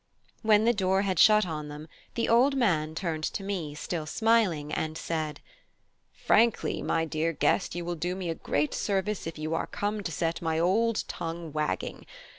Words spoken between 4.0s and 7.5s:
smiling, and said: "Frankly, my dear